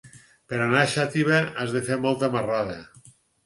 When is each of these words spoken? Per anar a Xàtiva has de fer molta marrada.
Per 0.53 0.57
anar 0.67 0.79
a 0.83 0.87
Xàtiva 0.93 1.43
has 1.45 1.77
de 1.77 1.85
fer 1.91 2.01
molta 2.09 2.33
marrada. 2.41 2.83